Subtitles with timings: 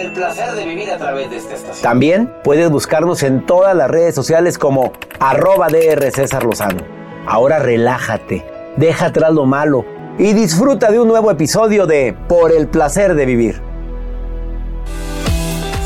[0.00, 1.82] el placer de vivir a través de esta estación.
[1.82, 6.82] También puedes buscarnos en todas las redes sociales como arroba DR César Lozano.
[7.26, 8.44] Ahora relájate,
[8.76, 9.84] deja atrás lo malo
[10.18, 13.60] y disfruta de un nuevo episodio de Por el placer de vivir.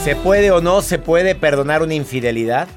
[0.04, 2.68] ¿Se puede o no se puede perdonar una infidelidad?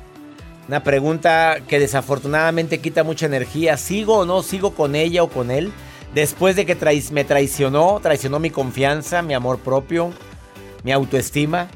[0.67, 3.77] Una pregunta que desafortunadamente quita mucha energía.
[3.77, 5.71] ¿Sigo o no sigo con ella o con él?
[6.13, 6.75] Después de que
[7.11, 10.11] me traicionó, traicionó mi confianza, mi amor propio,
[10.87, 11.67] mi autoestima.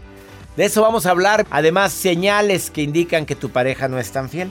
[0.55, 1.45] De eso vamos a hablar.
[1.51, 4.49] Además, señales que indican que tu pareja no es tan fiel.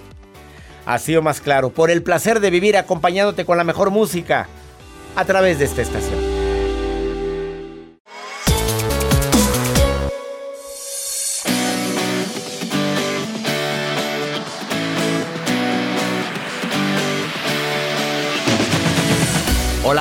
[0.84, 4.48] Así o más claro, por el placer de vivir acompañándote con la mejor música
[5.17, 6.30] a través de esta estación.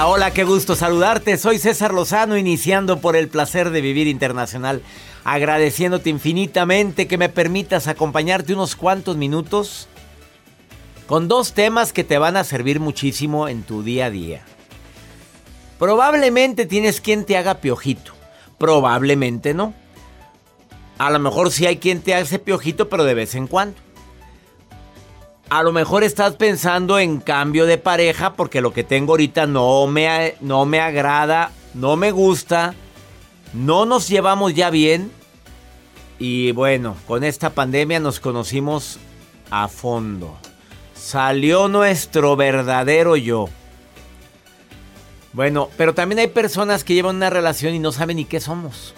[0.01, 1.37] Hola, qué gusto saludarte.
[1.37, 4.81] Soy César Lozano, iniciando por el placer de vivir internacional,
[5.25, 9.89] agradeciéndote infinitamente que me permitas acompañarte unos cuantos minutos
[11.05, 14.41] con dos temas que te van a servir muchísimo en tu día a día.
[15.77, 18.13] Probablemente tienes quien te haga piojito,
[18.57, 19.73] probablemente no.
[20.97, 23.75] A lo mejor sí hay quien te hace piojito, pero de vez en cuando.
[25.49, 29.87] A lo mejor estás pensando en cambio de pareja porque lo que tengo ahorita no
[29.87, 32.75] me, no me agrada, no me gusta,
[33.53, 35.11] no nos llevamos ya bien.
[36.19, 38.99] Y bueno, con esta pandemia nos conocimos
[39.49, 40.37] a fondo.
[40.93, 43.49] Salió nuestro verdadero yo.
[45.33, 48.93] Bueno, pero también hay personas que llevan una relación y no saben ni qué somos.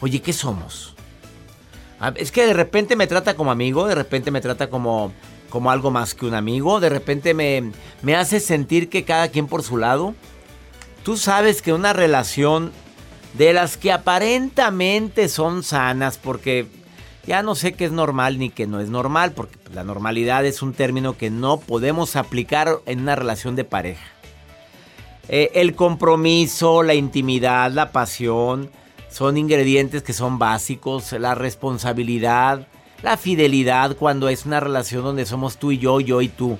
[0.00, 0.94] Oye, ¿qué somos?
[2.14, 5.12] Es que de repente me trata como amigo, de repente me trata como
[5.50, 6.80] como algo más que un amigo.
[6.80, 10.14] De repente me, me hace sentir que cada quien por su lado.
[11.02, 12.72] Tú sabes que una relación
[13.34, 16.66] de las que aparentemente son sanas, porque
[17.26, 20.62] ya no sé qué es normal ni qué no es normal, porque la normalidad es
[20.62, 24.06] un término que no podemos aplicar en una relación de pareja.
[25.28, 28.70] Eh, el compromiso, la intimidad, la pasión,
[29.10, 32.68] son ingredientes que son básicos, la responsabilidad,
[33.02, 36.58] la fidelidad cuando es una relación donde somos tú y yo, yo y tú.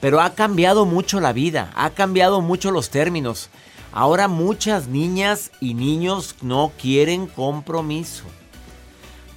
[0.00, 3.50] Pero ha cambiado mucho la vida, ha cambiado mucho los términos.
[3.92, 8.24] Ahora muchas niñas y niños no quieren compromiso.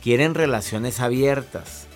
[0.04, 1.88] Quieren relaciones abiertas.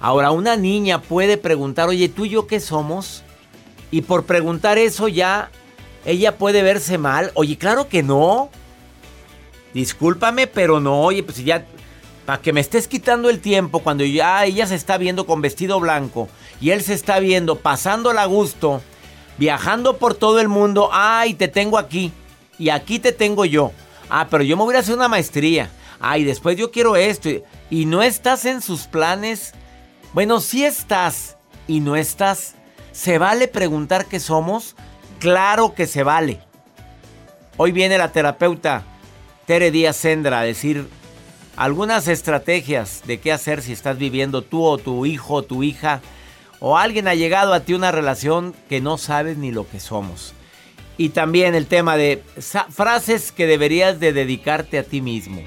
[0.00, 3.22] Ahora una niña puede preguntar, oye, ¿tú y yo qué somos?
[3.90, 5.50] Y por preguntar eso ya,
[6.04, 7.30] ella puede verse mal.
[7.34, 8.50] Oye, claro que no.
[9.72, 11.00] Discúlpame, pero no.
[11.00, 11.66] Oye, pues ya
[12.26, 15.78] para que me estés quitando el tiempo cuando ya ella se está viendo con vestido
[15.78, 16.28] blanco
[16.60, 18.82] y él se está viendo pasándola a gusto,
[19.38, 20.90] viajando por todo el mundo.
[20.92, 22.12] Ay, te tengo aquí
[22.58, 23.70] y aquí te tengo yo.
[24.10, 25.70] Ah, pero yo me voy a hacer una maestría.
[26.00, 27.28] Ay, después yo quiero esto.
[27.70, 29.54] Y no estás en sus planes.
[30.12, 31.36] Bueno, si estás
[31.68, 32.54] y no estás.
[32.90, 34.74] ¿Se vale preguntar qué somos?
[35.20, 36.40] Claro que se vale.
[37.56, 38.84] Hoy viene la terapeuta
[39.46, 40.88] Tere Díaz Sendra a decir
[41.56, 46.02] algunas estrategias de qué hacer si estás viviendo tú o tu hijo o tu hija
[46.60, 50.34] o alguien ha llegado a ti una relación que no sabes ni lo que somos.
[50.98, 52.22] Y también el tema de
[52.70, 55.42] frases que deberías de dedicarte a ti mismo.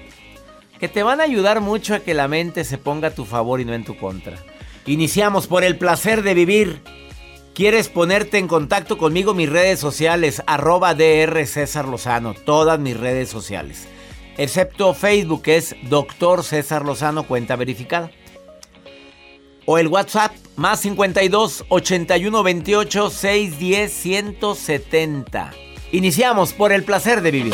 [0.79, 3.59] Que te van a ayudar mucho a que la mente se ponga a tu favor
[3.59, 4.37] y no en tu contra.
[4.85, 6.81] Iniciamos por el placer de vivir.
[7.53, 9.33] ¿Quieres ponerte en contacto conmigo?
[9.33, 13.87] Mis redes sociales, arroba DR César Lozano, todas mis redes sociales.
[14.39, 18.09] Excepto Facebook, que es Doctor César Lozano, cuenta verificada.
[19.65, 25.51] O el WhatsApp, más 52 81 28 610 170.
[25.91, 27.53] Iniciamos por el placer de vivir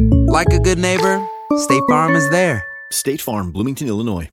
[0.31, 1.21] like a good neighbor,
[1.57, 2.63] State Farm is there.
[2.89, 4.29] State Farm, Bloomington, Illinois.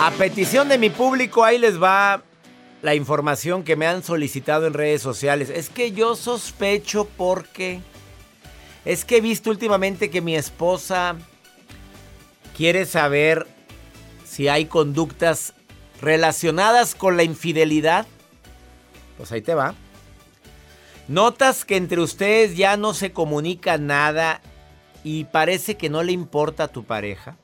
[0.00, 2.22] A petición de mi público, ahí les va
[2.82, 5.48] la información que me han solicitado en redes sociales.
[5.48, 7.80] Es que yo sospecho porque
[8.84, 11.14] es que he visto últimamente que mi esposa
[12.56, 13.46] quiere saber
[14.24, 15.54] si hay conductas
[16.02, 18.06] relacionadas con la infidelidad.
[19.16, 19.74] Pues ahí te va.
[21.08, 24.40] Notas que entre ustedes ya no se comunica nada
[25.04, 27.36] y parece que no le importa a tu pareja.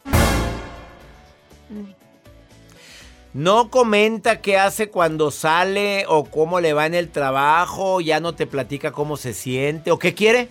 [3.33, 8.35] No comenta qué hace cuando sale o cómo le va en el trabajo, ya no
[8.35, 10.49] te platica cómo se siente o qué quiere.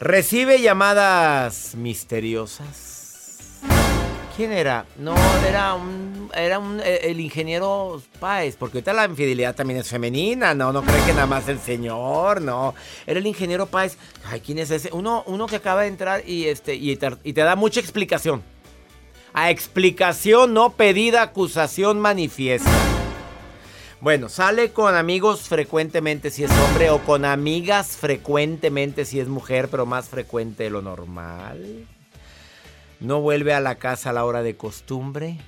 [0.00, 2.91] Recibe llamadas misteriosas.
[4.42, 4.86] ¿Quién era?
[4.98, 5.14] No,
[5.48, 10.52] era un, era un, eh, el ingeniero Páez, porque ahorita la infidelidad también es femenina,
[10.52, 12.74] no, no cree que nada más el señor, no.
[13.06, 13.96] Era el ingeniero Páez.
[14.24, 14.90] Ay, ¿quién es ese?
[14.92, 18.42] Uno, uno que acaba de entrar y, este, y, te, da mucha explicación.
[19.32, 22.68] A explicación no pedida, acusación manifiesta.
[24.00, 29.68] Bueno, sale con amigos frecuentemente si es hombre o con amigas frecuentemente si es mujer,
[29.70, 31.86] pero más frecuente lo normal.
[33.02, 35.38] No vuelve a la casa a la hora de costumbre.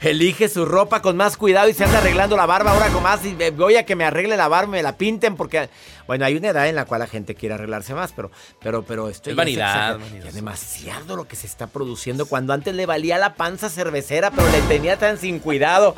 [0.00, 3.24] Elige su ropa con más cuidado y se anda arreglando la barba ahora con más.
[3.24, 5.68] Y voy a que me arregle la barba, me la pinten porque.
[6.06, 9.08] Bueno, hay una edad en la cual la gente quiere arreglarse más, pero, pero, pero
[9.08, 9.98] esto es vanidad.
[10.26, 12.26] Es demasiado lo que se está produciendo.
[12.26, 15.94] Cuando antes le valía la panza cervecera, pero le tenía tan sin cuidado.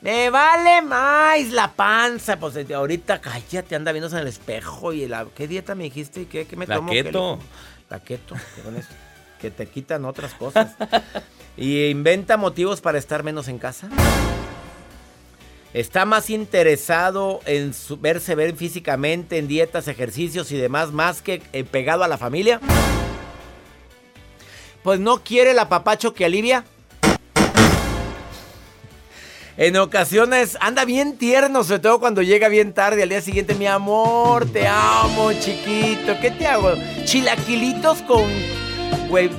[0.00, 2.38] Me vale más la panza.
[2.38, 4.92] Pues ahorita cállate, anda viéndose en el espejo.
[4.92, 6.26] y la, ¿Qué dieta me dijiste?
[6.26, 6.92] ¿Qué, qué me la tomo?
[6.92, 7.38] Keto.
[7.90, 8.36] La keto.
[9.40, 10.76] que te quitan otras cosas.
[11.58, 13.88] Y inventa motivos para estar menos en casa.
[15.74, 21.64] Está más interesado en verse ver físicamente, en dietas, ejercicios y demás, más que eh,
[21.64, 22.60] pegado a la familia.
[24.82, 26.64] Pues no quiere el apapacho que alivia.
[29.58, 33.56] En ocasiones anda bien tierno, sobre todo cuando llega bien tarde al día siguiente.
[33.56, 36.14] Mi amor, te amo, chiquito.
[36.20, 36.74] ¿Qué te hago?
[37.04, 38.24] Chilaquilitos con,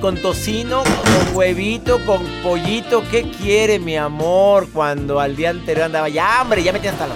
[0.01, 3.03] con tocino, con huevito, con pollito.
[3.11, 4.67] ¿Qué quiere mi amor?
[4.73, 7.13] Cuando al día anterior andaba, ya, hombre, ya me tienes hasta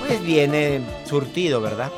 [0.00, 1.92] pues viene surtido, ¿verdad?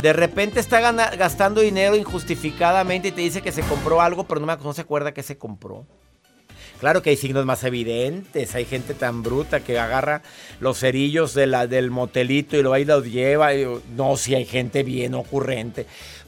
[0.00, 0.80] De repente está
[1.16, 5.24] gastando dinero injustificadamente y te dice que se compró algo, pero no, se acuerda que
[5.24, 5.84] se compró.
[6.78, 10.22] Claro que hay signos más evidentes, hay gente tan bruta que agarra
[10.58, 13.50] los cerillos del motelito y lo y los lleva.
[13.96, 15.86] no, si hay gente bien ocurrente.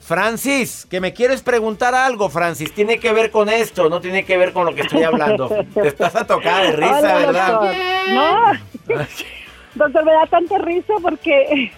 [0.08, 2.72] Francis, que me quieres preguntar algo, Francis.
[2.74, 5.48] Tiene que ver con esto, no tiene que ver con lo que estoy hablando.
[5.74, 7.52] Te estás a tocar de risa, Hola, ¿verdad?
[7.52, 7.74] doctor.
[8.10, 8.96] No,
[9.74, 11.70] doctor, me da tanta risa porque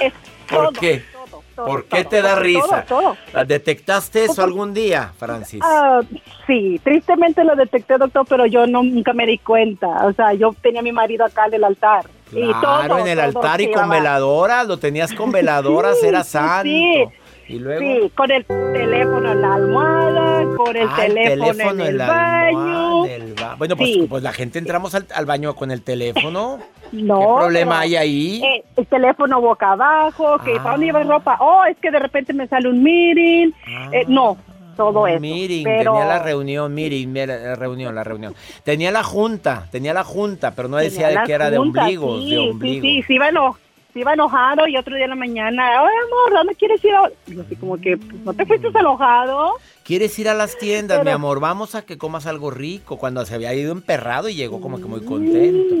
[0.00, 0.12] es
[0.48, 1.02] ¿Por todo, qué?
[1.12, 2.84] todo, todo, ¿Por qué te da todo, risa?
[2.88, 3.16] todo.
[3.46, 5.60] ¿Detectaste eso algún día, Francis?
[5.62, 6.00] Ah,
[6.46, 10.06] sí, tristemente lo detecté, doctor, pero yo no, nunca me di cuenta.
[10.06, 12.06] O sea, yo tenía a mi marido acá en el altar.
[12.32, 13.94] y Claro, todo, en el todo altar y con iba.
[13.96, 16.62] veladoras, lo tenías con veladoras, Sí, era santo.
[16.64, 17.04] sí.
[17.48, 17.80] Y luego.
[17.80, 23.02] Sí, con el teléfono en la almohada, con el Ah, teléfono, en el baño.
[23.40, 24.06] ba- Bueno, pues, Sí.
[24.08, 26.58] pues la gente entramos al, al baño con el teléfono.
[26.92, 28.40] No, ¿Qué problema hay ahí?
[28.44, 30.62] eh, el teléfono boca abajo, que Ah.
[30.62, 31.36] para dónde llevas ropa.
[31.40, 33.50] Oh, es que de repente me sale un meeting.
[33.90, 34.36] Eh, no,
[34.76, 35.18] todo eso.
[35.18, 38.34] Meeting, pero, tenía la reunión, meeting, mira, la reunión, la reunión.
[38.62, 42.30] Tenía la junta, tenía la junta, pero no decía de que era de ombligos, sí,
[42.30, 42.82] de Sí, ombligo.
[42.82, 43.56] sí, se iba, eno-
[43.94, 46.94] se iba enojado y otro día en la mañana, oye amor, ¿dónde quieres ir?
[46.94, 49.52] a-?" Y así como que, pues, ¿no te fuiste enojado?
[49.84, 51.40] ¿Quieres ir a las tiendas, mi amor?
[51.40, 52.98] Vamos a que comas algo rico.
[52.98, 55.74] Cuando se había ido emperrado y llegó como que muy contento.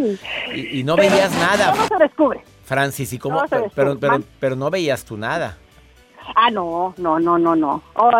[0.54, 2.40] Y, y no Pero veías nada, Todo se descubre.
[2.64, 3.12] Francis.
[3.14, 3.42] ¿Y cómo?
[3.74, 5.56] Pero, pero, pero no veías tú nada.
[6.36, 7.82] Ah, no, no, no, no, no.
[7.94, 8.10] Oh,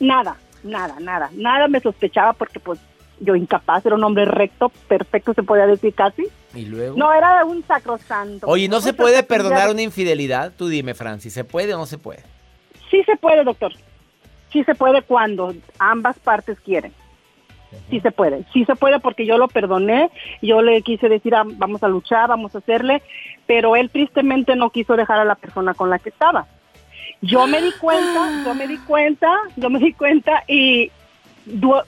[0.00, 1.30] nada, nada, nada.
[1.32, 2.78] Nada me sospechaba porque pues
[3.22, 6.26] yo incapaz, era un hombre recto, perfecto, se podía decir casi.
[6.54, 6.96] Y luego.
[6.96, 8.46] No, era un sacrosanto.
[8.46, 10.52] Oye, ¿no se puede perdonar una infidelidad?
[10.56, 12.22] Tú dime, Francis, ¿se puede o no se puede?
[12.90, 13.72] Sí se puede, doctor.
[14.52, 16.92] Sí se puede cuando ambas partes quieren.
[17.88, 18.44] Sí se puede.
[18.52, 20.10] Sí se puede porque yo lo perdoné.
[20.42, 23.02] Yo le quise decir, ah, vamos a luchar, vamos a hacerle.
[23.46, 26.46] Pero él tristemente no quiso dejar a la persona con la que estaba.
[27.22, 30.90] Yo me di cuenta, yo me di cuenta, yo me di cuenta y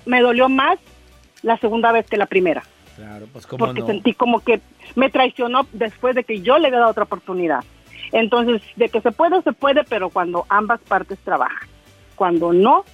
[0.07, 0.79] me dolió más
[1.45, 2.63] la segunda vez que la primera.
[2.97, 3.87] Claro, pues cómo porque no.
[3.87, 4.61] sentí como que
[4.95, 7.61] me traicionó después de que yo le había dado otra oportunidad.
[8.13, 11.69] Entonces, de que se puede, se puede, pero cuando ambas partes trabajan.
[12.15, 12.85] Cuando no,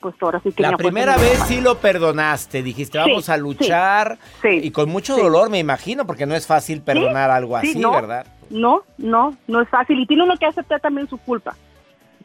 [0.00, 4.18] pues ahora sí que La primera vez sí lo perdonaste, dijiste, vamos Sí, a luchar.
[4.42, 7.78] sí, y con mucho dolor, me imagino, porque no es fácil perdonar algo sí, así,
[7.78, 7.90] no.
[7.92, 8.26] ¿verdad?
[8.50, 9.98] No, no, no es fácil.
[9.98, 11.56] Y tiene uno que aceptar también su culpa.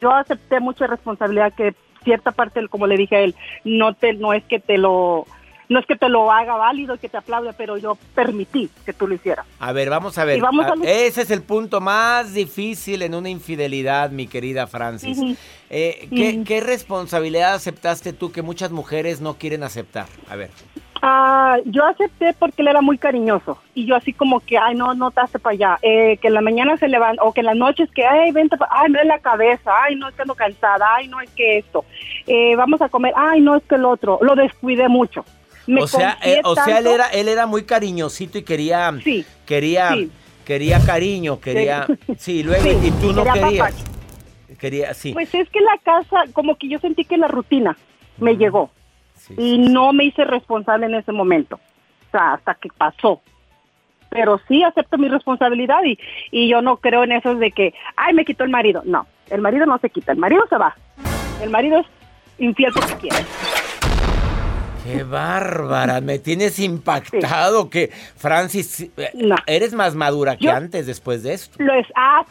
[0.00, 1.74] Yo acepté mucha responsabilidad que
[2.04, 5.26] cierta parte, como le dije a él, no te, no es que te lo,
[5.68, 9.06] no es que te lo haga válido, que te aplaude, pero yo permití que tú
[9.06, 9.46] lo hicieras.
[9.60, 10.38] A ver, vamos a ver.
[10.38, 14.66] Y vamos a Ah, Ese es el punto más difícil en una infidelidad, mi querida
[14.66, 15.18] Francis.
[15.70, 16.08] Eh,
[16.46, 20.06] ¿qué, responsabilidad aceptaste tú que muchas mujeres no quieren aceptar?
[20.28, 20.50] A ver.
[21.06, 24.94] Ah, yo acepté porque él era muy cariñoso y yo así como que, ay, no,
[24.94, 27.46] no te hace para allá, eh, que en la mañana se levanta o que en
[27.46, 30.22] las noches que, ay, vente, pa- ay, me duele la cabeza, ay, no, es que
[30.22, 31.84] ando cansada, ay, no, es que esto,
[32.26, 35.26] Eh, vamos a comer, ay, no, es que el otro, lo descuidé mucho.
[35.66, 39.24] Me o sea, eh, o sea, él era, él era muy cariñosito y quería, Sí,
[39.46, 40.10] quería, sí.
[40.44, 41.86] quería cariño, quería,
[42.18, 43.90] sí, luego y tú no quería querías, papacho.
[44.58, 47.76] quería, sí, Pues es que la casa, como que yo sentí que la rutina
[48.18, 48.70] me llegó
[49.38, 53.22] y no me hice responsable en ese momento, o sea, hasta que pasó.
[54.10, 55.98] Pero sí acepto mi responsabilidad y,
[56.30, 58.82] y yo no creo en eso de que, ay, me quitó el marido.
[58.84, 60.76] No, el marido no se quita, el marido se va.
[61.42, 61.86] El marido es
[62.38, 63.16] infiel porque quiere.
[64.84, 69.36] Qué bárbara, me tienes impactado que Francis, eh, No.
[69.46, 71.56] eres más madura que antes después de esto.
[71.58, 72.22] Lo es, ah,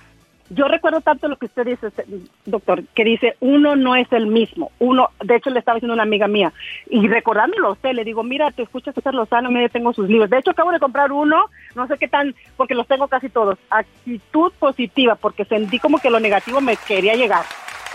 [0.52, 2.06] yo recuerdo tanto lo que usted dice, este,
[2.46, 4.72] doctor, que dice, uno no es el mismo.
[4.78, 6.54] Uno, de hecho, le estaba diciendo una amiga mía,
[6.92, 10.30] y recordándolo a usted, le digo, mira, te escuchas César Lozano, mira, tengo sus libros.
[10.30, 13.58] De hecho, acabo de comprar uno, no sé qué tan, porque los tengo casi todos.
[13.72, 17.46] Actitud positiva, porque sentí como que lo negativo me quería llegar.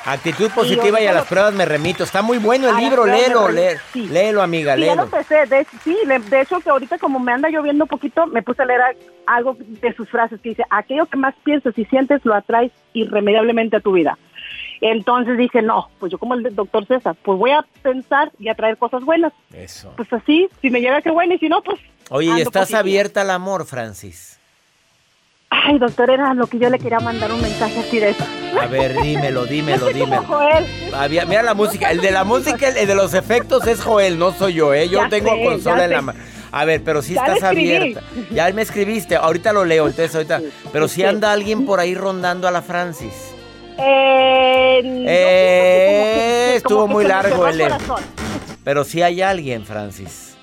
[0.04, 2.04] Actitud positiva y a las pruebas me remito.
[2.04, 4.06] Está muy bueno el A libro, léelo, léelo, sí.
[4.08, 5.16] léelo, amiga, Sí, ya lo léelo.
[5.16, 5.96] empecé, de, sí,
[6.30, 8.94] de hecho que ahorita como me anda lloviendo un poquito, me puse a leer a-
[9.26, 13.76] algo de sus frases que dice, aquello que más piensas y sientes lo atraes irremediablemente
[13.76, 14.16] a tu vida.
[14.80, 18.78] Entonces dije, no, pues yo como el doctor César, pues voy a pensar y atraer
[18.78, 19.32] cosas buenas.
[19.52, 19.92] Eso.
[19.96, 21.80] Pues así, si me llega qué bueno y si no, pues...
[22.10, 22.78] Oye, ¿y estás positiva.
[22.80, 24.37] abierta al amor, Francis?
[25.50, 28.24] Ay, doctor, era lo que yo le quería mandar un mensaje así de eso.
[28.60, 30.22] A ver, dímelo, dímelo, Yo soy como dímelo.
[30.28, 30.66] Joel.
[30.94, 34.32] Había- mira la música, el de la música, el de los efectos es Joel, no
[34.32, 34.88] soy yo, ¿eh?
[34.88, 36.18] Yo Ya tengo sé, consola en la mano.
[36.52, 38.02] A ver, pero sí Ya estás abierta.
[38.30, 40.40] Ya me escribiste, ahorita lo leo, entonces ahorita.
[40.72, 41.02] Pero Sí.
[41.04, 43.12] anda alguien por ahí rondando a la Francis.
[43.78, 48.02] Eh, no, Eh, como que- estuvo como muy largo el- corazón.
[48.64, 50.36] Pero sí hay alguien, Francis.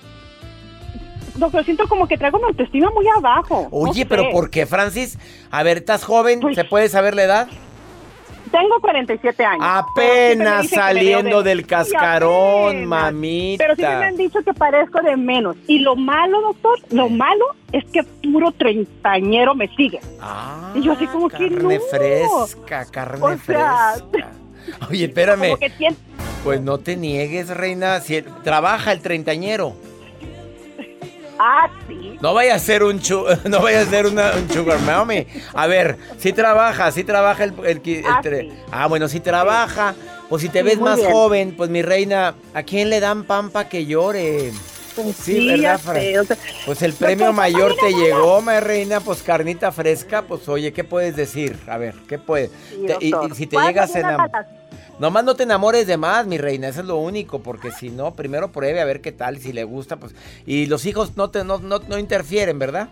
[1.35, 3.67] Doctor, siento como que traigo mi autoestima muy abajo.
[3.71, 4.29] Oye, no pero sé.
[4.31, 5.17] ¿por qué, Francis?
[5.51, 6.41] A ver, ¿estás joven?
[6.53, 7.47] ¿Se puede saber la edad?
[8.51, 9.65] Tengo 47 años.
[9.67, 12.87] Apenas que saliendo de- del cascarón, apenas.
[12.87, 13.63] mamita.
[13.63, 15.57] Pero siempre me han dicho que parezco de menos.
[15.67, 19.99] Y lo malo, doctor, lo malo es que puro treintañero me sigue.
[20.21, 21.83] Ah, Y yo así como que carne no.
[21.89, 24.31] fresca, carne O sea, fresca.
[24.89, 25.41] Oye, espérame.
[25.49, 25.97] Como que tiene-
[26.43, 27.99] Pues no te niegues, reina.
[27.99, 29.75] Si trabaja el treintañero.
[31.37, 32.17] Ah, sí.
[32.21, 35.25] No vaya a ser un chu- no vaya a ser una, un sugar mommy.
[35.53, 38.53] A ver, si trabaja, si trabaja el, el el Ah, sí.
[38.71, 39.95] Ah, bueno, si trabaja.
[40.29, 41.11] Pues si te ves más bien.
[41.11, 44.51] joven, pues mi reina, ¿a quién le dan pan pa' que llore?
[44.95, 45.95] Pues Sí, ¿verdad, Fran?
[45.97, 50.47] sé, o sea, Pues el premio mayor te llegó, mi reina, pues carnita fresca, pues
[50.47, 51.57] oye, ¿qué puedes decir?
[51.67, 52.49] A ver, ¿qué puedes?
[52.87, 54.31] Te- y, si te ¿Cuándo llegas a viene enamorar.
[54.31, 54.64] la-
[54.99, 58.13] Nomás no te enamores de más, mi reina, eso es lo único, porque si no,
[58.13, 60.15] primero pruebe a ver qué tal, si le gusta, pues.
[60.45, 62.87] Y los hijos no te no, no, no interfieren, ¿verdad?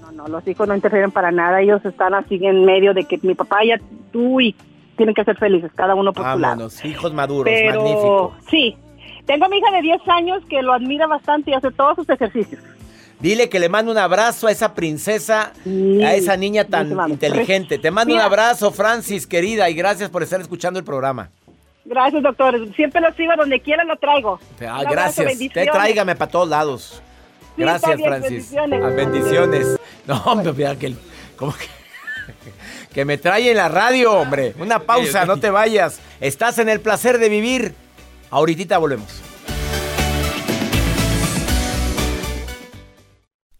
[0.00, 1.60] No, no, los hijos no interfieren para nada.
[1.60, 3.78] Ellos están así en medio de que mi papá ya
[4.10, 4.54] tú y
[4.96, 6.68] tienen que ser felices, cada uno por su lado.
[6.84, 8.34] Hijos maduros, Pero magnífico.
[8.48, 8.76] sí,
[9.26, 12.08] tengo a mi hija de 10 años que lo admira bastante y hace todos sus
[12.08, 12.62] ejercicios.
[13.20, 17.12] Dile que le mando un abrazo a esa princesa, Sí, a esa niña tan sí,
[17.12, 17.78] inteligente.
[17.78, 21.30] Te mando un abrazo, Francis, querida, y gracias por estar escuchando el programa.
[21.86, 22.74] Gracias, doctor.
[22.74, 24.38] Siempre lo sigo, donde quiera lo traigo.
[24.66, 25.52] Ah, Un abrazo, gracias.
[25.52, 27.02] Te tráigame para todos lados.
[27.56, 28.30] Sí, Gracias, está bien, Francis.
[28.52, 28.80] bendiciones.
[28.82, 29.80] Ah, bendiciones.
[30.06, 30.94] No, hombre, mira que,
[31.36, 31.66] como que,
[32.94, 34.54] que me trae en la radio, hombre.
[34.58, 36.00] Una pausa, no te vayas.
[36.20, 37.74] Estás en el placer de vivir.
[38.30, 39.22] Ahorita volvemos.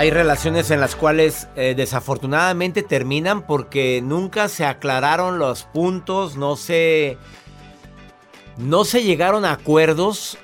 [0.00, 6.56] Hay relaciones en las cuales eh, desafortunadamente terminan porque nunca se aclararon los puntos, no
[6.56, 7.18] se.
[8.56, 10.38] No se llegaron a acuerdos.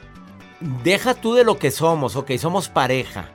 [0.85, 3.31] Deja tú de lo que somos, ok, somos pareja.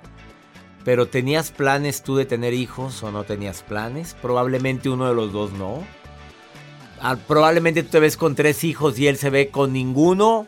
[0.85, 4.15] Pero ¿tenías planes tú de tener hijos o no tenías planes?
[4.21, 5.83] Probablemente uno de los dos no.
[7.01, 10.45] Ah, probablemente tú te ves con tres hijos y él se ve con ninguno.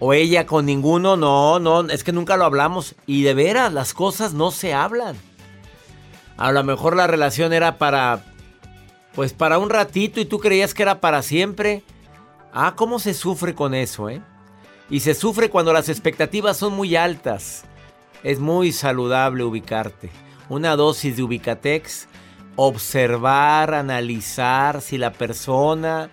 [0.00, 2.96] O ella con ninguno, no, no, es que nunca lo hablamos.
[3.06, 5.16] Y de veras, las cosas no se hablan.
[6.38, 8.24] A lo mejor la relación era para,
[9.14, 11.82] pues para un ratito y tú creías que era para siempre.
[12.50, 14.22] Ah, cómo se sufre con eso, ¿eh?
[14.88, 17.64] Y se sufre cuando las expectativas son muy altas.
[18.22, 20.10] Es muy saludable ubicarte.
[20.48, 22.08] Una dosis de Ubicatex,
[22.56, 26.10] observar, analizar si la persona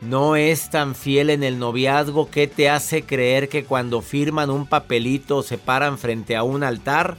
[0.00, 4.66] no es tan fiel en el noviazgo que te hace creer que cuando firman un
[4.66, 7.16] papelito o se paran frente a un altar,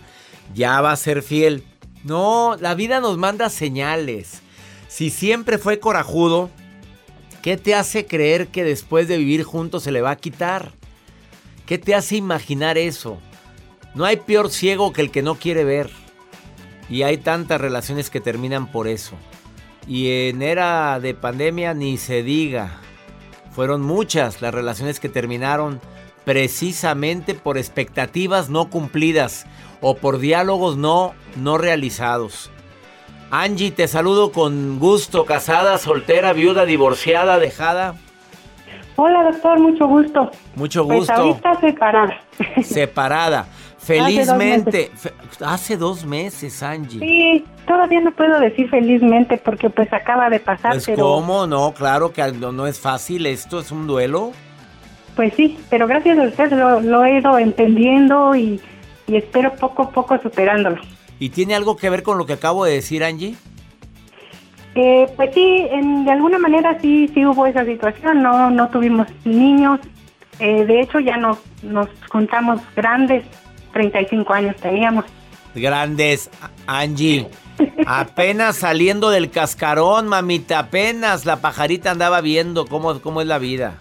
[0.53, 1.63] ya va a ser fiel.
[2.03, 4.41] No, la vida nos manda señales.
[4.87, 6.49] Si siempre fue corajudo,
[7.41, 10.71] ¿qué te hace creer que después de vivir juntos se le va a quitar?
[11.65, 13.19] ¿Qué te hace imaginar eso?
[13.93, 15.89] No hay peor ciego que el que no quiere ver.
[16.89, 19.15] Y hay tantas relaciones que terminan por eso.
[19.87, 22.77] Y en era de pandemia ni se diga.
[23.51, 25.81] Fueron muchas las relaciones que terminaron
[26.25, 29.45] precisamente por expectativas no cumplidas
[29.81, 32.51] o por diálogos no, no realizados.
[33.31, 37.95] Angie, te saludo con gusto, casada, soltera, viuda, divorciada, dejada.
[38.95, 40.31] Hola doctor, mucho gusto.
[40.55, 41.13] Mucho Pues gusto.
[41.13, 42.21] ahorita separada.
[42.63, 43.47] Separada.
[43.79, 44.91] Felizmente.
[44.95, 45.13] fe-
[45.43, 46.99] Hace dos meses, Angie.
[46.99, 51.73] Sí, todavía no puedo decir felizmente porque pues acaba de pasar, Pues pero cómo, no,
[51.73, 54.31] claro que no, no es fácil esto, es un duelo.
[55.15, 58.61] pues sí, pero gracias a usted lo, lo he ido entendiendo y,
[59.07, 60.81] y espero poco a poco superándolo.
[61.19, 63.35] ¿Y tiene algo que ver con lo que acabo de decir, Angie?
[64.75, 69.07] Eh, pues sí, en- de alguna manera sí, sí hubo esa situación, no, no tuvimos
[69.25, 69.79] niños,
[70.39, 73.23] eh, de hecho ya nos, nos juntamos grandes,
[73.73, 75.05] 35 años teníamos.
[75.55, 76.29] Grandes,
[76.67, 77.27] Angie.
[77.85, 83.75] Apenas saliendo del cascarón, mamita, apenas la pajarita andaba viendo cómo, cómo es la vida.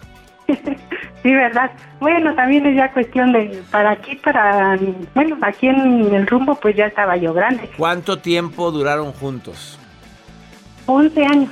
[1.21, 1.71] Sí, ¿verdad?
[1.99, 4.79] Bueno, también es ya cuestión de, para aquí, para,
[5.13, 9.77] bueno, aquí en el rumbo pues ya estaba yo grande, ¿Cuánto tiempo duraron juntos?
[10.85, 11.49] 11 años.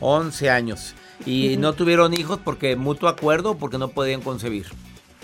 [0.00, 0.94] 11 años.
[1.26, 4.66] ¿Y no tuvieron hijos porque mutuo acuerdo o porque no podían concebir?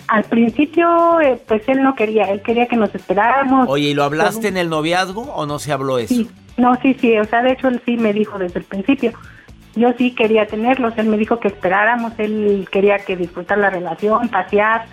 [0.07, 3.67] Al principio eh, pues él no quería, él quería que nos esperáramos.
[3.69, 6.13] Oye, ¿y lo hablaste en el noviazgo o no se habló eso?
[6.13, 9.13] Sí, no, sí, sí, o sea, de hecho él sí me dijo desde el principio.
[9.75, 14.29] Yo sí quería tenerlos, él me dijo que esperáramos, él quería que disfrutar la relación,
[14.29, 14.85] pasear,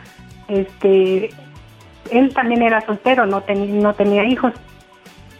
[0.48, 1.30] este,
[2.10, 4.52] él también era soltero, no, ten- no tenía hijos.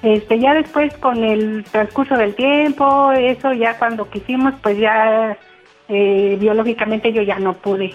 [0.03, 5.37] Este, ya después con el transcurso del tiempo, eso ya cuando quisimos, pues ya
[5.89, 7.95] eh, biológicamente yo ya no pude.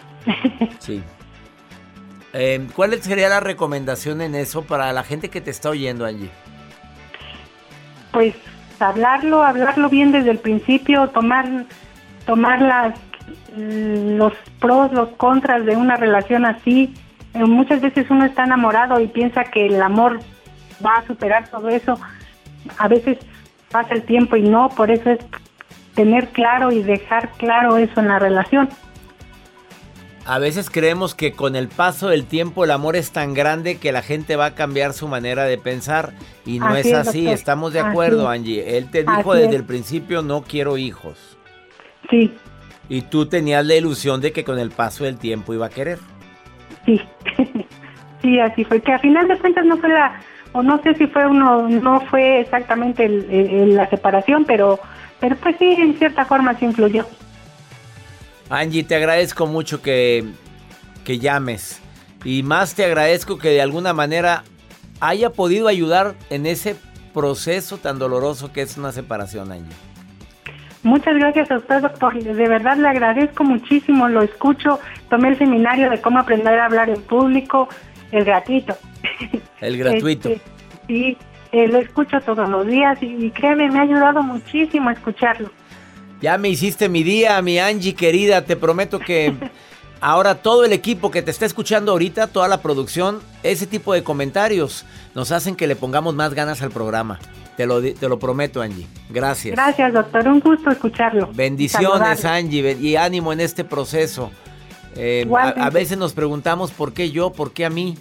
[0.79, 1.01] Sí.
[2.39, 6.29] Eh, ¿Cuál sería la recomendación en eso para la gente que te está oyendo, Angie?
[8.17, 8.33] pues
[8.79, 11.47] hablarlo, hablarlo bien desde el principio, tomar,
[12.25, 12.95] tomar las,
[13.55, 16.91] los pros, los contras de una relación así.
[17.35, 20.19] Eh, muchas veces uno está enamorado y piensa que el amor
[20.83, 21.99] va a superar todo eso.
[22.79, 23.19] A veces
[23.69, 25.19] pasa el tiempo y no, por eso es
[25.93, 28.67] tener claro y dejar claro eso en la relación.
[30.29, 33.93] A veces creemos que con el paso del tiempo el amor es tan grande que
[33.93, 36.11] la gente va a cambiar su manera de pensar
[36.45, 37.33] y no Así es así, doctor.
[37.33, 38.27] estamos de acuerdo.
[38.27, 38.77] Angie.
[38.77, 39.55] Él te dijo Así desde es.
[39.61, 41.37] el principio no quiero hijos
[42.09, 42.33] Sí,
[42.89, 45.99] y tú tenías la ilusión de que con el paso del tiempo iba a querer.
[46.85, 47.01] sí,
[48.21, 48.81] sí, así fue.
[48.81, 50.21] Que a final de cuentas no fue la,
[50.53, 54.79] o no sé si fue uno, no fue exactamente el- el- la separación, pero,
[55.21, 57.05] pero pues sí, en cierta forma sí influyó.
[58.49, 60.25] Angie, te agradezco mucho que,
[61.03, 61.81] que llames
[62.23, 64.43] y más te agradezco que de alguna manera
[64.99, 66.75] haya podido ayudar en ese
[67.13, 69.75] proceso tan doloroso que es una separación, Angie.
[70.83, 72.13] Muchas gracias a usted, doctor.
[72.21, 74.07] De verdad le agradezco muchísimo.
[74.07, 74.79] Lo escucho.
[75.09, 77.67] Tomé el seminario de cómo aprender a hablar en público,
[78.11, 78.77] el gratuito.
[79.59, 80.29] El gratuito.
[80.29, 80.41] Este,
[80.87, 81.17] sí,
[81.51, 85.49] eh, lo escucho todos los días y, y créeme, me ha ayudado muchísimo a escucharlo.
[86.21, 88.43] Ya me hiciste mi día, mi Angie querida.
[88.43, 89.33] Te prometo que
[90.01, 94.03] ahora todo el equipo que te está escuchando ahorita, toda la producción, ese tipo de
[94.03, 97.19] comentarios nos hacen que le pongamos más ganas al programa.
[97.55, 98.87] Te lo, te lo prometo, Angie.
[99.09, 99.55] Gracias.
[99.55, 100.27] Gracias, doctor.
[100.27, 101.29] Un gusto escucharlo.
[101.33, 102.23] Bendiciones.
[102.23, 104.31] Angie, y ánimo en este proceso.
[104.95, 107.97] Eh, a, veces nos preguntamos por qué yo, por qué a mí.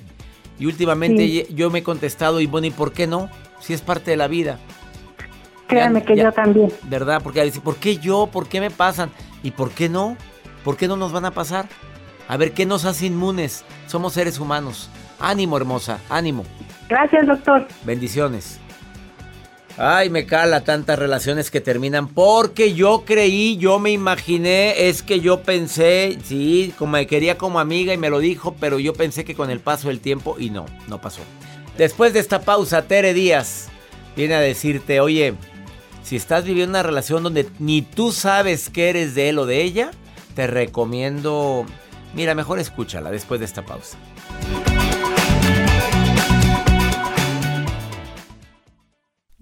[0.59, 1.46] Y últimamente Sí.
[1.55, 3.31] yo me he contestado, y bueno, ¿y por qué no?
[3.61, 4.59] Si es parte de la vida.
[5.68, 6.72] Créame Ya- que ya- yo también.
[6.85, 7.20] ¿Verdad?
[7.22, 8.29] Porque decir, ¿por qué yo?
[8.33, 9.11] ¿Por qué me pasan?
[9.42, 10.16] ¿Y por qué no?
[10.64, 11.68] ¿Por qué no nos van a pasar?
[12.29, 13.64] A ver, ¿qué nos hace inmunes?
[13.87, 14.90] Somos seres humanos.
[15.20, 16.44] Ánimo, hermosa, ánimo.
[16.88, 17.66] Gracias, doctor.
[17.85, 18.59] Bendiciones.
[19.79, 25.20] Ay, me cala tantas relaciones que terminan porque yo creí, yo me imaginé, es que
[25.20, 29.24] yo pensé, sí, como me quería como amiga y me lo dijo, pero yo pensé
[29.26, 31.20] que con el paso del tiempo y no, no pasó.
[31.76, 33.68] Después de esta pausa, Tere Díaz
[34.16, 35.35] viene a decirte, oye,
[36.07, 39.62] si estás viviendo una relación donde ni tú sabes que eres de él o de
[39.62, 39.90] ella,
[40.37, 41.66] te recomiendo,
[42.14, 43.99] mira, mejor escúchala después de esta pausa.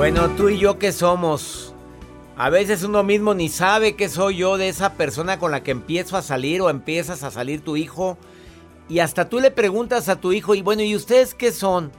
[0.00, 1.74] Bueno, tú y yo, ¿qué somos?
[2.38, 5.72] A veces uno mismo ni sabe qué soy yo de esa persona con la que
[5.72, 8.16] empiezo a salir o empiezas a salir tu hijo.
[8.88, 11.92] Y hasta tú le preguntas a tu hijo, y bueno, ¿y ustedes qué son?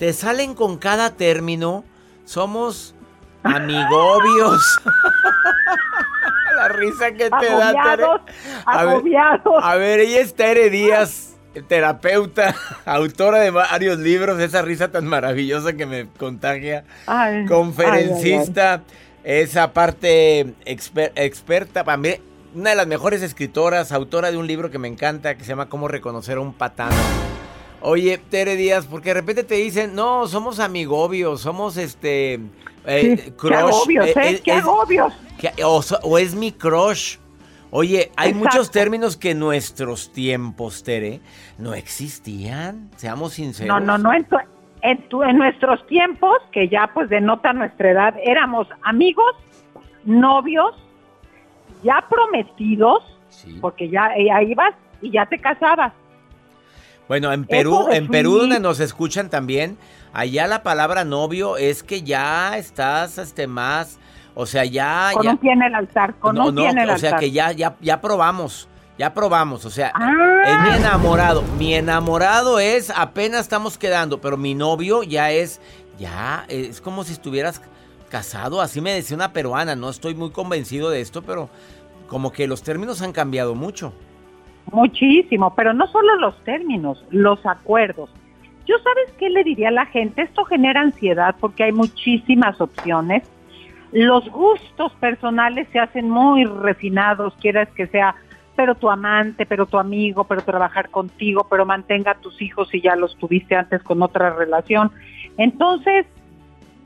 [0.00, 1.84] Te salen con cada término.
[2.24, 2.96] Somos
[3.44, 4.80] amigobios.
[6.56, 7.72] La risa que te da.
[7.84, 8.04] Tere.
[8.66, 9.02] A ver,
[9.62, 11.27] a ver, ella es Tere Díaz,
[11.62, 16.84] terapeuta, autora de varios libros, esa risa tan maravillosa que me contagia.
[17.06, 18.82] Ay, Conferencista,
[19.24, 22.10] esa parte exper- experta, para mí,
[22.54, 25.68] una de las mejores escritoras, autora de un libro que me encanta, que se llama
[25.68, 26.90] Cómo reconocer a un patán.
[27.80, 32.40] Oye, Tere Díaz, porque de repente te dicen, no, somos amigobios, somos este...
[32.86, 33.50] eh, Sí, crush.
[33.52, 34.40] qué agobios, eh, ¿eh?
[34.44, 35.12] qué es- agobios.
[35.38, 37.18] que- o, so- o es mi crush.
[37.70, 38.38] Oye, hay Exacto.
[38.56, 41.20] muchos términos que en nuestros tiempos, Tere,
[41.58, 42.90] no existían.
[42.96, 43.68] Seamos sinceros.
[43.68, 44.12] No, no, no.
[44.12, 44.36] En, tu-
[44.82, 49.34] en, tu- en nuestros tiempos, que ya pues denota nuestra edad, éramos amigos,
[50.04, 50.74] novios,
[51.82, 53.02] ya prometidos,
[53.60, 55.92] porque ya, ya ibas y ya te casabas.
[57.06, 59.78] Bueno, en Perú, en Perú donde nos escuchan también,
[60.12, 63.98] allá la palabra novio es que ya estás este más,
[64.40, 66.70] o sea, ya Con ya un pie en el altar, con no, un no, pie
[66.70, 67.10] en el o altar.
[67.10, 68.68] sea que ya ya ya probamos.
[68.96, 70.42] Ya probamos, o sea, Ah.
[70.44, 71.42] es mi enamorado.
[71.58, 75.60] Mi enamorado es apenas estamos quedando, pero mi novio ya es
[75.98, 77.60] ya es como si estuvieras
[78.08, 81.48] casado, así me decía una peruana, no estoy muy convencido de esto, pero
[82.08, 83.92] como que los términos han cambiado mucho.
[84.72, 88.10] Muchísimo, pero no solo los términos, los acuerdos.
[88.66, 93.22] Yo sabes qué le diría a la gente, esto genera ansiedad porque hay muchísimas opciones.
[93.92, 98.14] Los gustos personales se hacen muy refinados, quieras que sea,
[98.54, 102.80] pero tu amante, pero tu amigo, pero trabajar contigo, pero mantenga a tus hijos si
[102.80, 104.90] ya los tuviste antes con otra relación.
[105.36, 106.06] Entonces,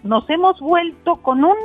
[0.02, 1.56] nos hemos vuelto con un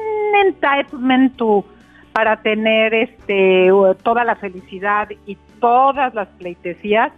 [0.46, 1.66] entitlement to-
[2.14, 3.70] para tener este
[4.02, 7.12] toda la felicidad y todas las pleitesías,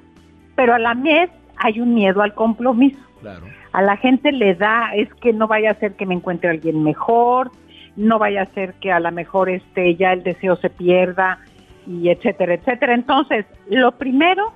[0.55, 2.99] pero a la vez hay un miedo al compromiso.
[3.21, 3.45] Claro.
[3.71, 6.83] A la gente le da, es que no vaya a ser que me encuentre alguien
[6.83, 7.51] mejor,
[7.99, 11.39] no vaya a ser que a lo mejor este ya el deseo se pierda
[11.85, 12.93] y etcétera, etcétera.
[12.93, 14.53] Entonces, lo primero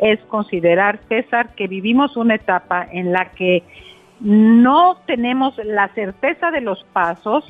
[0.00, 3.64] es considerar, César, que vivimos una etapa en la que
[4.20, 7.44] no tenemos la certeza de los pasos,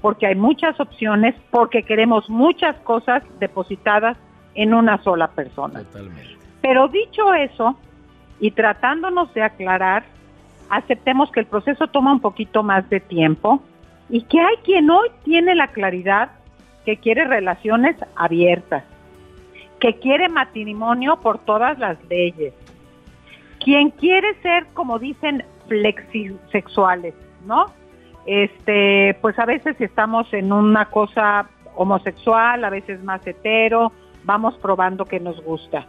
[0.00, 4.18] porque hay muchas opciones, porque queremos muchas cosas depositadas
[4.56, 5.84] en una sola persona.
[5.84, 6.36] Totalmente.
[6.60, 7.78] Pero dicho eso,
[8.40, 10.02] y tratándonos de aclarar,
[10.68, 13.62] aceptemos que el proceso toma un poquito más de tiempo
[14.08, 16.30] y que hay quien hoy tiene la claridad
[16.84, 18.84] que quiere relaciones abiertas,
[19.80, 22.52] que quiere matrimonio por todas las leyes,
[23.62, 27.14] quien quiere ser, como dicen, flexisexuales,
[27.46, 27.66] ¿no?
[28.26, 33.92] Este, pues a veces estamos en una cosa homosexual, a veces más hetero,
[34.24, 35.86] vamos probando que nos gusta.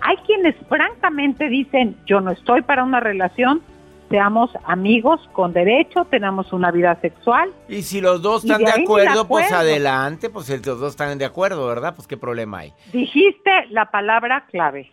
[0.00, 3.62] Hay quienes francamente dicen, yo no estoy para una relación,
[4.08, 7.50] seamos amigos con derecho, tenemos una vida sexual.
[7.68, 11.24] Y si los dos están de acuerdo, pues adelante, pues si los dos están de
[11.24, 11.94] acuerdo, ¿verdad?
[11.94, 12.72] Pues qué problema hay.
[12.92, 14.90] Dijiste la palabra clave.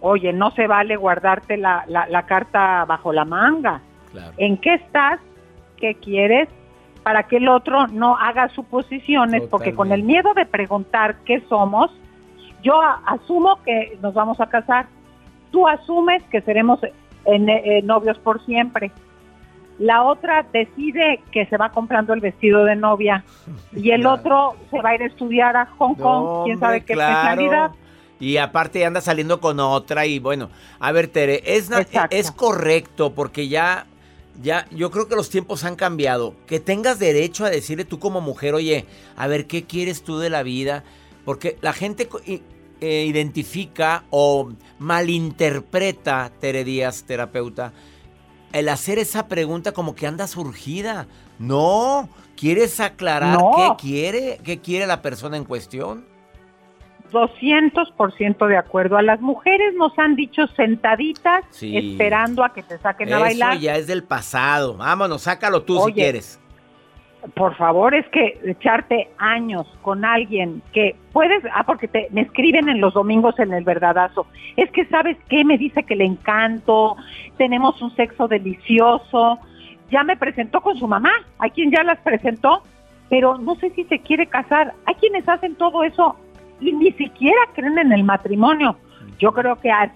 [0.00, 3.80] Oye, no se vale guardarte la, la- la carta bajo la manga.
[4.12, 4.32] Claro.
[4.36, 5.18] ¿En qué estás?
[5.78, 6.48] ¿Qué quieres?
[7.02, 11.90] Para que el otro no haga suposiciones, porque con el miedo de preguntar qué somos,
[12.62, 14.86] yo asumo que nos vamos a casar.
[15.50, 16.80] Tú asumes que seremos
[17.26, 18.90] en- eh, novios por siempre.
[19.78, 23.24] La otra decide que se va comprando el vestido de novia
[23.74, 26.94] y el otro se va a ir a estudiar a Hong Kong, quién sabe qué
[26.94, 27.12] claro.
[27.12, 27.70] especialidad.
[28.20, 32.16] Y aparte anda saliendo con otra y bueno, a ver Tere, es, Exacto.
[32.16, 33.86] es correcto porque ya,
[34.40, 36.34] ya, yo creo que los tiempos han cambiado.
[36.46, 40.30] Que tengas derecho a decirle tú como mujer, oye, a ver, ¿qué quieres tú de
[40.30, 40.84] la vida?
[41.24, 42.08] Porque la gente
[42.80, 47.72] eh, identifica o malinterpreta, Tere Díaz, terapeuta,
[48.52, 51.06] el hacer esa pregunta como que anda surgida.
[51.38, 53.52] No, ¿quieres aclarar No.
[53.56, 54.38] qué quiere?
[54.44, 56.06] ¿Qué quiere la persona en cuestión?
[57.12, 58.96] 200% de acuerdo.
[58.96, 61.76] A las mujeres nos han dicho sentaditas Sí.
[61.76, 63.58] esperando a que te saquen a bailar.
[63.58, 64.76] ya es del pasado.
[64.76, 66.40] Vámonos, sácalo tú si quieres.
[67.32, 72.68] Por favor, es que echarte años con alguien que puedes, ah, porque te, me escriben
[72.68, 76.96] en los domingos en el verdadazo, es que sabes qué, me dice que le encanto,
[77.38, 79.38] tenemos un sexo delicioso,
[79.90, 82.62] ya me presentó con su mamá, hay quien ya las presentó,
[83.08, 86.16] pero no sé si se quiere casar, hay quienes hacen todo eso
[86.60, 88.76] y ni siquiera creen en el matrimonio.
[89.18, 89.92] Yo creo que al,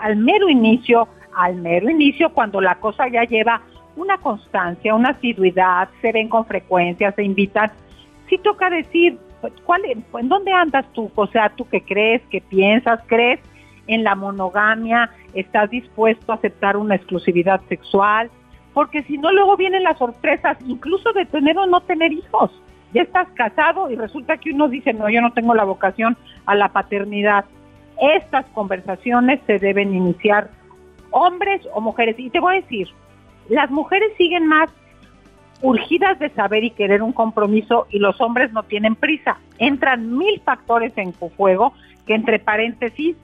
[0.00, 3.60] al mero inicio, al mero inicio, cuando la cosa ya lleva
[4.00, 7.70] una constancia, una asiduidad, se ven con frecuencia, se invitan,
[8.28, 11.10] sí toca decir, pues, ¿cuál, ¿en dónde andas tú?
[11.14, 12.22] O sea, ¿tú qué crees?
[12.30, 13.00] ¿Qué piensas?
[13.06, 13.40] ¿Crees
[13.86, 15.10] en la monogamia?
[15.34, 18.30] ¿Estás dispuesto a aceptar una exclusividad sexual?
[18.72, 22.50] Porque si no, luego vienen las sorpresas, incluso de tener o no tener hijos.
[22.92, 26.54] Ya estás casado y resulta que uno dice, no, yo no tengo la vocación a
[26.54, 27.44] la paternidad.
[28.00, 30.50] Estas conversaciones se deben iniciar
[31.10, 32.18] hombres o mujeres.
[32.18, 32.88] Y te voy a decir,
[33.50, 34.70] las mujeres siguen más
[35.60, 39.38] urgidas de saber y querer un compromiso y los hombres no tienen prisa.
[39.58, 41.74] Entran mil factores en juego
[42.06, 43.16] que entre paréntesis,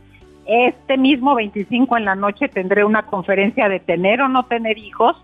[0.45, 5.17] este mismo 25 en la noche tendré una conferencia de tener o no tener hijos,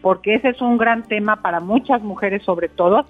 [0.00, 3.06] porque ese es un gran tema para muchas mujeres sobre todo,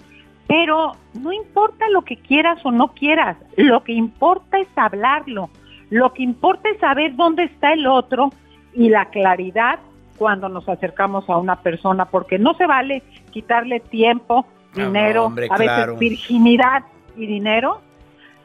[0.47, 5.49] pero no importa lo que quieras o no quieras, lo que importa es hablarlo,
[5.91, 8.31] lo que importa es saber dónde está el otro
[8.73, 9.79] y la claridad
[10.19, 13.01] cuando nos acercamos a una persona, porque no se vale
[13.31, 15.97] quitarle tiempo, Ah, dinero, hombre, a veces claro.
[15.97, 16.83] virginidad
[17.17, 17.81] y dinero,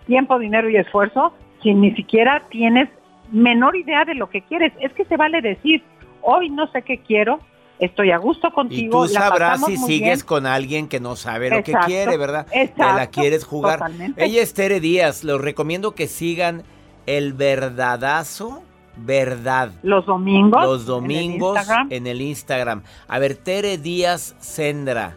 [0.06, 2.88] tiempo, dinero y esfuerzo, si ni siquiera tienes
[3.30, 4.72] menor idea de lo que quieres.
[4.80, 5.82] Es que se vale decir,
[6.22, 7.40] hoy no sé qué quiero,
[7.78, 9.06] estoy a gusto Y contigo.
[9.06, 10.26] tú la sabrás si sigues bien.
[10.26, 12.46] con alguien que no sabe lo que Exacto, quiere, ¿verdad?
[12.46, 13.78] Te la exacto, quieres jugar.
[13.80, 14.24] totalmente.
[14.24, 15.24] Ella es Tere Díaz.
[15.24, 16.62] Les recomiendo que sigan
[17.06, 18.62] el verdadazo,
[18.96, 19.72] verdad.
[19.82, 20.62] Los domingos.
[20.64, 21.88] Los en el domingos Instagram.
[21.90, 22.82] en el Instagram.
[23.08, 25.16] A ver, Tere Díaz Sendra.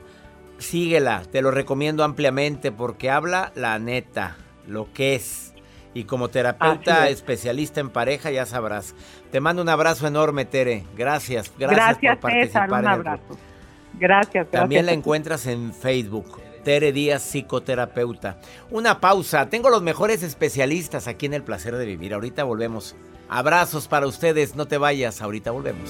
[0.57, 4.37] Síguela, te lo recomiendo ampliamente porque habla la neta,
[4.67, 5.53] lo que es.
[5.93, 7.17] Y como terapeuta es.
[7.17, 8.95] especialista en pareja, ya sabrás.
[9.31, 10.83] Te mando un abrazo enorme, Tere.
[10.95, 13.23] Gracias, gracias, Gracias, por César, participar un en el abrazo.
[13.93, 14.51] Gracias, gracias.
[14.51, 16.39] también la encuentras en Facebook.
[16.63, 18.39] Tere Díaz, psicoterapeuta.
[18.69, 19.49] Una pausa.
[19.49, 22.13] Tengo los mejores especialistas aquí en El Placer de Vivir.
[22.13, 22.95] Ahorita volvemos.
[23.29, 24.55] Abrazos para ustedes.
[24.55, 25.21] No te vayas.
[25.21, 25.89] Ahorita volvemos.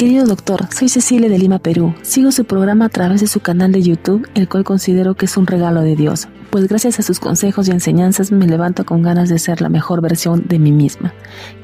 [0.00, 1.94] Querido doctor, soy Cecilia de Lima, Perú.
[2.00, 5.36] Sigo su programa a través de su canal de YouTube, el cual considero que es
[5.36, 9.28] un regalo de Dios, pues gracias a sus consejos y enseñanzas me levanto con ganas
[9.28, 11.12] de ser la mejor versión de mí misma.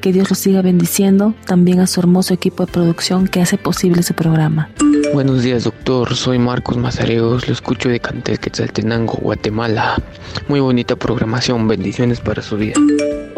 [0.01, 4.03] Que Dios lo siga bendiciendo, también a su hermoso equipo de producción que hace posible
[4.03, 4.69] su programa.
[5.15, 6.13] Buenos días, doctor.
[6.13, 7.47] Soy Marcos Mazareos.
[7.47, 9.99] Lo escucho de Cantel Quetzaltenango, Guatemala.
[10.47, 11.67] Muy bonita programación.
[11.67, 12.75] Bendiciones para su vida.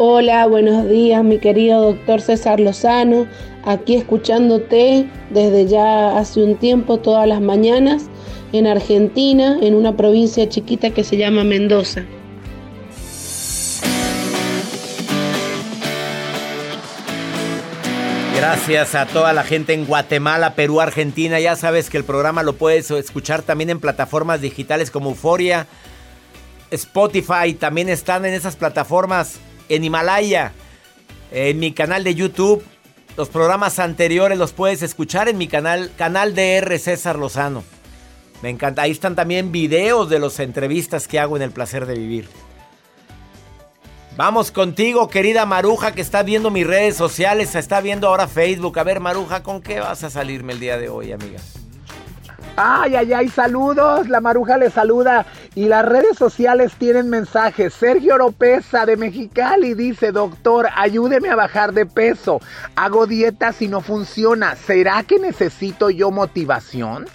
[0.02, 3.26] Hola, buenos días, mi querido doctor César Lozano.
[3.66, 8.04] Aquí escuchándote desde ya hace un tiempo, todas las mañanas,
[8.54, 12.06] en Argentina, en una provincia chiquita que se llama Mendoza.
[18.34, 21.38] Gracias a toda la gente en Guatemala, Perú, Argentina.
[21.40, 25.66] Ya sabes que el programa lo puedes escuchar también en plataformas digitales como Euforia,
[26.70, 27.52] Spotify.
[27.52, 29.40] También están en esas plataformas
[29.70, 30.52] en Himalaya,
[31.32, 32.62] en mi canal de YouTube.
[33.16, 37.64] Los programas anteriores los puedes escuchar en mi canal, canal DR César Lozano.
[38.42, 38.82] Me encanta.
[38.82, 42.28] Ahí están también videos de las entrevistas que hago en El Placer de Vivir.
[44.16, 48.78] Vamos contigo, querida Maruja, que está viendo mis redes sociales, está viendo ahora Facebook.
[48.78, 51.40] A ver, Maruja, ¿con qué vas a salirme el día de hoy, amiga?
[52.62, 54.10] Ay, ay, ay, saludos.
[54.10, 55.24] La Maruja le saluda.
[55.54, 57.72] Y las redes sociales tienen mensajes.
[57.72, 62.38] Sergio Oropesa de Mexicali dice, doctor, ayúdeme a bajar de peso.
[62.76, 64.56] Hago dieta si no funciona.
[64.56, 67.06] ¿Será que necesito yo motivación?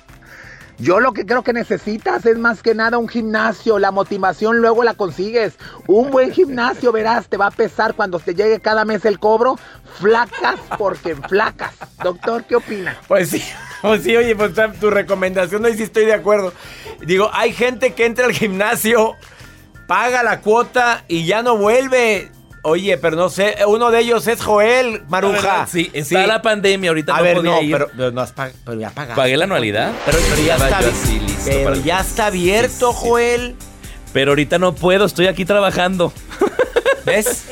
[0.77, 3.77] Yo lo que creo que necesitas es más que nada un gimnasio.
[3.77, 5.53] La motivación luego la consigues.
[5.87, 9.57] Un buen gimnasio, verás, te va a pesar cuando te llegue cada mes el cobro.
[9.99, 11.75] Flacas porque flacas.
[12.03, 12.97] Doctor, ¿qué opina?
[13.07, 13.43] Pues sí,
[13.81, 16.53] pues sí, oye, pues tu recomendación, no sí estoy de acuerdo.
[17.05, 19.15] Digo, hay gente que entra al gimnasio,
[19.87, 22.31] paga la cuota y ya no vuelve.
[22.67, 25.67] Oye, pero no sé, uno de ellos es Joel Maruja.
[25.67, 27.71] Sí, está la pandemia, ahorita a no ver, podía no, ir.
[27.73, 29.21] Pero, pero no has pag- pero ya pagaste.
[29.21, 29.91] Pagué la anualidad.
[30.03, 33.55] Pero, pero ya, está, así, listo pero ya está abierto, Joel.
[34.13, 36.11] Pero ahorita no puedo, estoy aquí trabajando.
[37.05, 37.45] ¿Ves?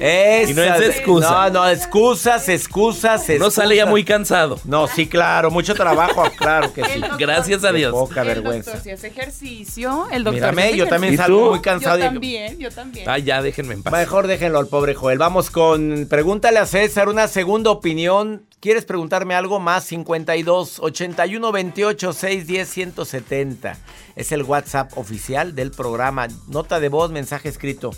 [0.00, 1.30] Esas- Y no es excusa.
[1.30, 3.90] No, no, excusas, excusas, No sale ya excusas.
[3.90, 4.58] muy cansado.
[4.64, 7.00] No, sí, claro, mucho trabajo, claro que sí.
[7.18, 7.92] Gracias a Dios.
[7.92, 8.72] Poca El vergüenza.
[8.72, 11.98] doctor si hace ejercicio, el doctor Mírame, si yo también salgo muy cansado.
[11.98, 13.08] Yo también, yo también.
[13.08, 13.92] Ah, ya, déjenme en paz.
[13.92, 15.18] Mejor déjenlo al pobre Joel.
[15.18, 18.42] Vamos con pregúntale a César una segunda opinión.
[18.60, 19.84] ¿Quieres preguntarme algo más?
[19.84, 23.78] 52 81 28 610 170.
[24.16, 26.26] Es el WhatsApp oficial del programa.
[26.48, 27.90] Nota de voz, mensaje escrito.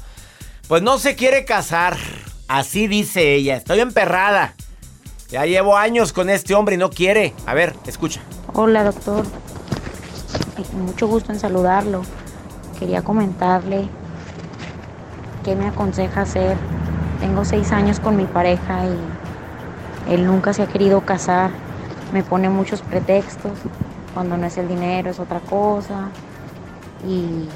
[0.68, 1.96] Pues no se quiere casar.
[2.48, 3.54] Así dice ella.
[3.56, 4.54] Estoy emperrada.
[5.28, 7.34] Ya llevo años con este hombre y no quiere.
[7.46, 8.20] A ver, escucha.
[8.52, 9.24] Hola doctor,
[10.72, 12.02] mucho gusto en saludarlo.
[12.80, 13.88] Quería comentarle
[15.44, 16.56] qué me aconseja hacer.
[17.20, 21.50] Tengo seis años con mi pareja y él nunca se ha querido casar.
[22.12, 23.52] Me pone muchos pretextos.
[24.14, 26.08] Cuando no es el dinero es otra cosa.
[27.06, 27.48] Y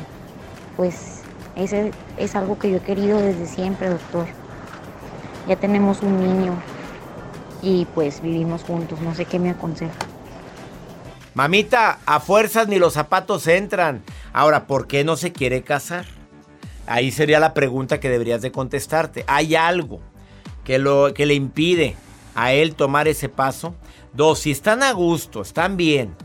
[0.77, 1.20] pues
[1.65, 4.27] ese es algo que yo he querido desde siempre, doctor.
[5.47, 6.55] Ya tenemos un niño
[7.63, 9.01] y pues vivimos juntos.
[9.01, 9.93] No sé qué me aconseja.
[11.35, 14.03] Mamita, a fuerzas ni los zapatos entran.
[14.33, 16.07] Ahora, ¿por qué no se quiere casar?
[16.87, 19.25] Ahí sería la pregunta que deberías de contestarte.
[19.29, 20.01] ¿Hay algo
[20.65, 21.95] que, lo, que le impide
[22.35, 23.75] a él tomar ese paso?
[24.13, 26.17] Dos, si están a gusto, están bien,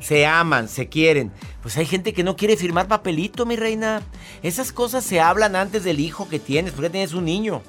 [0.00, 1.30] se aman, se quieren,
[1.62, 4.02] pues hay gente que no quiere firmar papelito, mi reina.
[4.42, 7.62] Esas cosas se hablan antes del hijo que tienes, porque tienes un niño.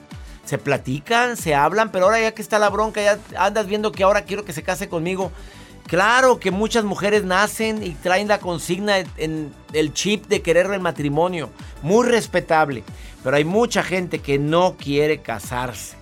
[0.46, 4.04] Se platican, se hablan, pero ahora ya que está la bronca, ya andas viendo que
[4.04, 5.32] ahora quiero que se case conmigo.
[5.88, 10.80] Claro que muchas mujeres nacen y traen la consigna en el chip de querer el
[10.80, 11.50] matrimonio.
[11.82, 12.84] Muy respetable.
[13.24, 15.96] Pero hay mucha gente que no quiere casarse.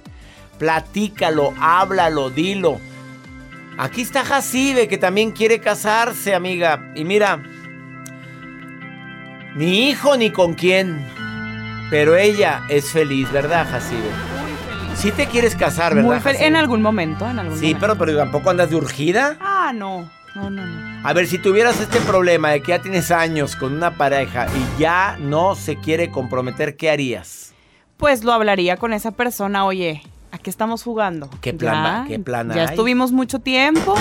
[0.58, 2.80] Platícalo, háblalo, dilo.
[3.82, 6.92] Aquí está Jacibe, que también quiere casarse, amiga.
[6.96, 7.42] Y mira,
[9.56, 11.02] ni hijo ni con quién.
[11.90, 14.10] Pero ella es feliz, ¿verdad, Jacibe?
[14.96, 16.22] Sí te quieres casar, ¿verdad?
[16.24, 17.80] Muy en algún momento, en algún Sí, momento.
[17.80, 19.38] pero, pero tampoco andas de urgida.
[19.40, 20.10] Ah, no.
[20.36, 21.08] No, no, no.
[21.08, 24.82] A ver, si tuvieras este problema de que ya tienes años con una pareja y
[24.82, 27.54] ya no se quiere comprometer, ¿qué harías?
[27.96, 30.02] Pues lo hablaría con esa persona, oye,
[30.32, 31.30] ¿a qué estamos jugando?
[31.42, 32.68] ¿Qué plan Ya, qué plan Ya hay?
[32.70, 33.96] estuvimos mucho tiempo,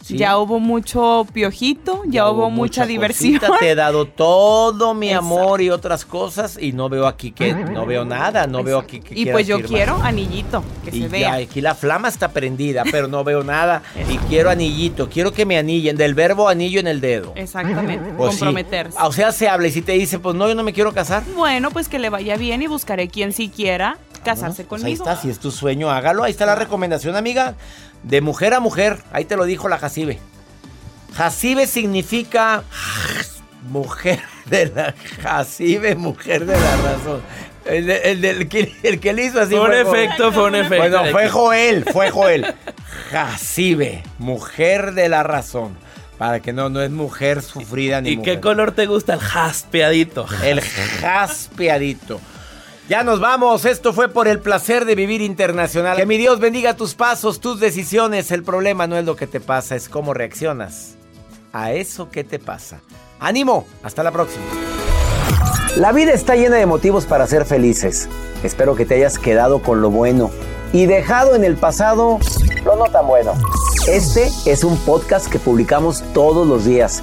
[0.00, 0.16] Sí.
[0.16, 3.34] ya hubo mucho piojito, ya, hubo, mucha, diversión.
[3.40, 5.26] cosita, Te he dado todo mi Exacto.
[5.26, 9.00] amor y otras cosas y no veo aquí que no veo nada, no veo aquí
[9.00, 9.72] que Y pues yo firmar.
[9.74, 11.34] quiero anillito, que Y se vea.
[11.34, 13.82] aquí la flama está prendida, pero no veo nada.
[14.08, 17.32] y quiero anillito, quiero que me anillen, del verbo anillo en el dedo.
[17.34, 18.38] Exactamente, Pues sí.
[18.38, 18.96] comprometerse.
[19.02, 21.24] O sea, se habla y si te dice, pues no, yo no me quiero casar.
[21.36, 23.48] Bueno, pues que le vaya bien y buscaré quien sí
[24.18, 25.04] casarse Pues ahí conmigo.
[25.10, 26.24] está, si es tu sueño, hágalo.
[26.24, 27.54] Ahí está la recomendación, amiga.
[28.02, 28.98] De mujer a mujer.
[29.12, 30.18] Ahí te lo dijo la Jacibe.
[31.16, 32.62] Jacibe significa
[33.68, 37.20] mujer de la Jacibe, mujer de la razón.
[37.64, 40.54] El, de- el del que, el que le hizo así Fue un efecto, fue un
[40.54, 40.76] efecto.
[40.78, 42.54] Bueno, fue Joel, fue Joel.
[43.10, 45.76] Jacibe, mujer de la razón.
[46.18, 48.34] Para que no, no es mujer sufrida ni ¿Y mujer.
[48.36, 49.14] qué color te gusta?
[49.14, 50.26] El jaspeadito.
[50.42, 52.20] El jaspeadito.
[52.88, 53.66] Ya nos vamos.
[53.66, 55.98] Esto fue por el placer de vivir internacional.
[55.98, 58.30] Que mi Dios bendiga tus pasos, tus decisiones.
[58.30, 60.96] El problema no es lo que te pasa, es cómo reaccionas
[61.52, 62.80] a eso que te pasa.
[63.20, 63.66] ¡Ánimo!
[63.82, 64.44] Hasta la próxima.
[65.76, 68.08] La vida está llena de motivos para ser felices.
[68.42, 70.30] Espero que te hayas quedado con lo bueno
[70.72, 72.18] y dejado en el pasado
[72.64, 73.34] lo no tan bueno.
[73.86, 77.02] Este es un podcast que publicamos todos los días,